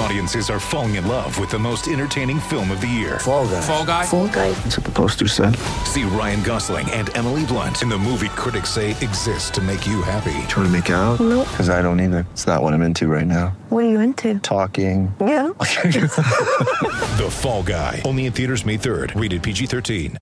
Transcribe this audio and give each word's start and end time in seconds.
Audiences 0.00 0.48
are 0.48 0.58
falling 0.58 0.94
in 0.94 1.06
love 1.06 1.38
with 1.38 1.50
the 1.50 1.58
most 1.58 1.86
entertaining 1.86 2.40
film 2.40 2.70
of 2.70 2.80
the 2.80 2.86
year. 2.86 3.18
Fall 3.18 3.46
guy. 3.46 3.60
Fall 3.60 3.84
Guy. 3.84 4.06
Fall 4.06 4.28
guy. 4.28 4.50
That's 4.52 4.78
what 4.78 4.86
the 4.86 4.92
poster 4.92 5.28
said. 5.28 5.54
See 5.84 6.04
Ryan 6.04 6.42
Gosling 6.42 6.90
and 6.90 7.14
Emily 7.16 7.44
Blunt 7.44 7.82
in 7.82 7.90
the 7.90 7.98
movie 7.98 8.30
critics 8.30 8.70
say 8.70 8.92
exists 8.92 9.50
to 9.50 9.60
make 9.60 9.86
you 9.86 10.00
happy. 10.00 10.32
Trying 10.48 10.66
to 10.66 10.70
make 10.70 10.88
it 10.88 10.94
out? 10.94 11.20
Nope. 11.20 11.46
Because 11.50 11.68
I 11.68 11.82
don't 11.82 12.00
either. 12.00 12.26
It's 12.32 12.46
not 12.46 12.62
what 12.62 12.72
I'm 12.72 12.80
into 12.82 13.08
right 13.08 13.26
now. 13.26 13.48
What 13.68 13.84
are 13.84 13.88
you 13.90 14.00
into? 14.00 14.38
Talking. 14.40 15.14
Yeah. 15.20 15.50
The 17.20 17.28
Fall 17.30 17.62
Guy. 17.62 18.00
Only 18.06 18.24
in 18.24 18.32
theaters 18.32 18.64
May 18.64 18.78
3rd. 18.78 19.20
Rated 19.20 19.42
PG-13. 19.42 20.16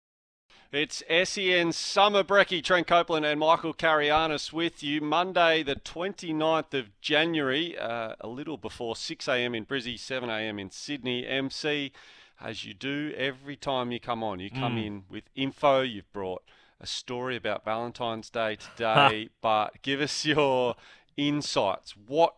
It's 0.71 1.03
SEN 1.09 1.73
Summer 1.73 2.23
Brecky, 2.23 2.63
Trent 2.63 2.87
Copeland 2.87 3.25
and 3.25 3.41
Michael 3.41 3.73
Carianis 3.73 4.53
with 4.53 4.83
you. 4.83 5.01
Monday, 5.01 5.63
the 5.63 5.77
29th 5.77 6.75
of 6.75 7.01
January, 7.01 7.79
uh, 7.79 8.17
a 8.21 8.29
little 8.29 8.59
before 8.59 8.95
6am 8.95 9.57
in 9.57 9.65
Brizzy, 9.65 9.95
7am 9.95 10.61
in 10.61 10.71
Sydney. 10.71 11.27
MC, 11.27 11.91
as 12.39 12.67
you 12.67 12.75
do 12.75 13.15
every 13.17 13.57
time 13.57 13.93
you 13.93 13.99
come 13.99 14.23
on, 14.23 14.41
you 14.41 14.51
come 14.51 14.77
in 14.77 15.05
with 15.09 15.25
info. 15.35 15.81
You've 15.81 16.13
brought 16.13 16.43
a 16.79 16.87
story 16.87 17.35
about 17.35 17.65
Valentine's 17.65 18.29
Day 18.29 18.59
today, 18.77 19.31
but 19.41 19.81
give 19.81 20.03
us 20.03 20.27
your 20.27 20.75
insights. 21.17 21.95
What 21.97 22.35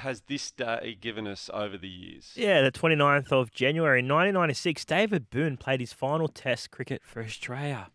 has 0.00 0.22
this 0.22 0.50
day 0.50 0.96
given 1.00 1.26
us 1.26 1.48
over 1.52 1.78
the 1.78 1.88
years? 1.88 2.32
Yeah, 2.36 2.60
the 2.62 2.70
29th 2.72 3.32
of 3.32 3.50
January 3.50 4.00
1996, 4.00 4.84
David 4.84 5.30
Boon 5.30 5.56
played 5.56 5.80
his 5.80 5.92
final 5.92 6.28
Test 6.28 6.70
cricket 6.70 7.02
for 7.04 7.22
Australia. 7.22 7.88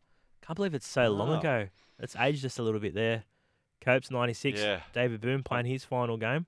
Can't 0.46 0.56
believe 0.56 0.74
it's 0.74 0.88
so 0.88 1.10
long 1.10 1.38
ago. 1.38 1.68
It's 2.00 2.16
aged 2.16 2.46
us 2.46 2.58
a 2.60 2.64
little 2.64 2.80
bit 2.80 2.94
there. 2.96 3.24
Copes 3.82 4.10
96, 4.10 4.60
Yeah. 4.60 4.80
David 4.94 5.22
Boon 5.22 5.44
playing 5.44 5.66
his 5.68 5.84
final 5.86 6.18
game. 6.18 6.46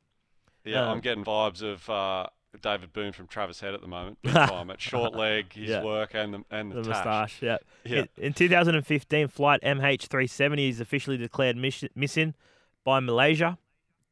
Yeah, 0.64 0.84
Um, 0.84 0.90
I'm 0.96 1.00
getting 1.02 1.24
vibes 1.24 1.62
of 1.62 1.90
uh, 1.90 2.28
David 2.62 2.92
Boon 2.94 3.12
from 3.14 3.28
Travis 3.28 3.60
Head 3.60 3.74
at 3.74 3.82
the 3.82 3.88
moment. 3.88 4.18
At 4.26 4.82
short 4.82 5.14
leg, 5.14 5.54
his 5.54 5.70
Yeah. 5.70 5.84
work, 5.84 6.14
and 6.14 6.34
the 6.34 6.44
and 6.52 6.72
the, 6.72 6.82
The 6.82 6.90
moustache, 6.90 7.42
yeah. 7.42 7.58
Yeah. 7.86 8.00
In, 8.00 8.08
in 8.18 8.34
2015, 8.34 9.28
flight 9.30 9.62
MH370 9.64 10.70
is 10.70 10.80
officially 10.80 11.18
declared 11.18 11.56
miss- 11.58 11.84
missing 11.96 12.34
by 12.84 13.00
Malaysia. 13.00 13.58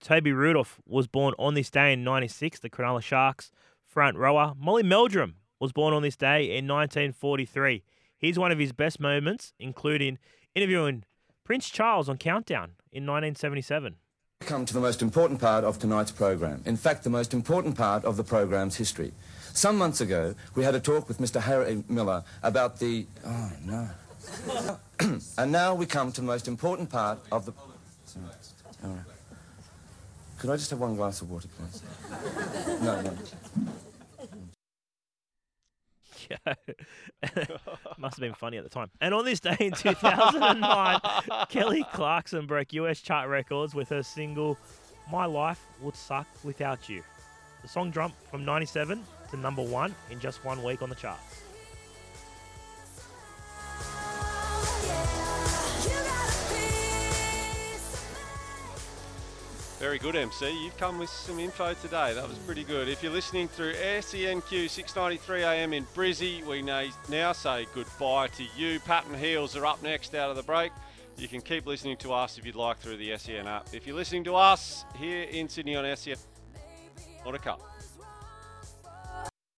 Toby 0.05 0.31
Rudolph 0.31 0.79
was 0.85 1.07
born 1.07 1.33
on 1.39 1.55
this 1.55 1.71
day 1.71 1.91
in 1.91 2.03
96, 2.03 2.59
the 2.59 2.69
Cronulla 2.69 3.01
Sharks 3.01 3.51
front 3.87 4.15
rower. 4.17 4.53
Molly 4.55 4.83
Meldrum 4.83 5.37
was 5.59 5.71
born 5.71 5.95
on 5.95 6.03
this 6.03 6.15
day 6.15 6.43
in 6.43 6.67
1943. 6.67 7.81
Here's 8.15 8.37
one 8.37 8.51
of 8.51 8.59
his 8.59 8.71
best 8.71 8.99
moments, 8.99 9.53
including 9.59 10.19
interviewing 10.53 11.05
Prince 11.43 11.71
Charles 11.71 12.07
on 12.07 12.19
Countdown 12.19 12.73
in 12.91 13.07
1977. 13.07 13.95
come 14.41 14.63
to 14.63 14.75
the 14.75 14.79
most 14.79 15.01
important 15.01 15.41
part 15.41 15.63
of 15.63 15.79
tonight's 15.79 16.11
program. 16.11 16.61
In 16.65 16.77
fact, 16.77 17.03
the 17.03 17.09
most 17.09 17.33
important 17.33 17.75
part 17.75 18.05
of 18.05 18.15
the 18.15 18.23
program's 18.23 18.75
history. 18.75 19.11
Some 19.53 19.75
months 19.75 20.01
ago, 20.01 20.35
we 20.53 20.63
had 20.63 20.75
a 20.75 20.79
talk 20.79 21.07
with 21.07 21.17
Mr. 21.17 21.41
Harry 21.41 21.83
Miller 21.89 22.23
about 22.43 22.77
the. 22.77 23.07
Oh, 23.25 23.51
no. 23.63 23.89
and 25.39 25.51
now 25.51 25.73
we 25.73 25.87
come 25.87 26.11
to 26.11 26.21
the 26.21 26.27
most 26.27 26.47
important 26.47 26.91
part 26.91 27.17
of 27.31 27.47
the. 27.47 27.53
Sorry. 28.05 28.99
Could 30.45 30.53
I 30.53 30.57
just 30.57 30.69
have 30.69 30.79
one 30.79 30.95
glass 30.95 31.23
of 31.23 31.31
water, 31.31 31.47
please? 31.57 31.81
No, 32.83 33.01
no. 33.01 33.13
Yeah. 36.29 36.53
Must 37.97 38.15
have 38.15 38.21
been 38.21 38.35
funny 38.35 38.57
at 38.57 38.63
the 38.63 38.69
time. 38.69 38.91
And 39.01 39.15
on 39.15 39.25
this 39.25 39.39
day 39.39 39.57
in 39.59 39.71
2009, 39.75 40.99
Kelly 41.49 41.83
Clarkson 41.93 42.45
broke 42.45 42.73
US 42.73 43.01
chart 43.01 43.27
records 43.27 43.73
with 43.73 43.89
her 43.89 44.03
single 44.03 44.55
My 45.11 45.25
Life 45.25 45.65
Would 45.81 45.95
Suck 45.95 46.27
Without 46.43 46.87
You. 46.87 47.01
The 47.63 47.67
song 47.67 47.91
jumped 47.91 48.21
from 48.29 48.45
97 48.45 49.03
to 49.31 49.37
number 49.37 49.63
one 49.63 49.95
in 50.11 50.19
just 50.19 50.45
one 50.45 50.61
week 50.61 50.83
on 50.83 50.89
the 50.89 50.95
charts. 50.95 51.41
Very 59.85 59.99
good, 59.99 60.15
MC. 60.15 60.63
You've 60.63 60.77
come 60.77 60.97
with 60.97 61.11
some 61.11 61.37
info 61.37 61.75
today. 61.75 62.15
That 62.15 62.27
was 62.27 62.39
pretty 62.39 62.63
good. 62.63 62.89
If 62.89 63.03
you're 63.03 63.11
listening 63.11 63.47
through 63.47 63.75
SENQ 63.75 64.67
693 64.67 65.43
AM 65.43 65.73
in 65.73 65.85
Brizzy, 65.93 66.43
we 66.43 66.63
now 66.63 67.31
say 67.33 67.67
goodbye 67.75 68.29
to 68.29 68.43
you. 68.57 68.79
Pat 68.79 69.05
and 69.05 69.15
Heels 69.15 69.55
are 69.55 69.63
up 69.63 69.83
next 69.83 70.15
out 70.15 70.31
of 70.31 70.37
the 70.37 70.41
break. 70.41 70.71
You 71.17 71.27
can 71.27 71.39
keep 71.39 71.67
listening 71.67 71.97
to 71.97 72.13
us 72.13 72.39
if 72.39 72.47
you'd 72.47 72.55
like 72.55 72.79
through 72.79 72.97
the 72.97 73.15
SEN 73.15 73.45
app. 73.45 73.67
If 73.73 73.85
you're 73.85 73.95
listening 73.95 74.23
to 74.23 74.33
us 74.35 74.85
here 74.97 75.21
in 75.21 75.47
Sydney 75.47 75.75
on 75.75 75.95
SEN, 75.95 76.15
what 77.21 77.35
a 77.35 77.39
cup. 77.39 77.61